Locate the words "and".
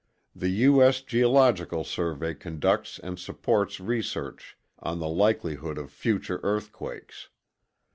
2.97-3.19